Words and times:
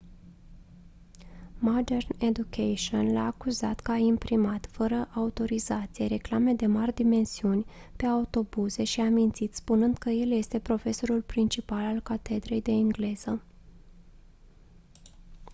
modern 1.59 2.01
education 2.25 3.07
l-a 3.13 3.25
acuzat 3.25 3.79
că 3.79 3.91
a 3.91 3.95
imprimat 3.95 4.65
fără 4.71 5.09
autorizație 5.15 6.05
reclame 6.07 6.53
de 6.53 6.65
mari 6.65 6.93
dimensiuni 6.93 7.65
pe 7.95 8.05
autobuze 8.05 8.83
și 8.83 8.99
a 9.01 9.09
mințit 9.09 9.55
spunând 9.55 9.97
că 9.97 10.09
el 10.09 10.31
este 10.31 10.59
profesorul 10.59 11.21
principal 11.21 11.83
al 11.83 11.99
catedrei 12.01 12.61
de 12.61 12.71
engleză 12.71 13.41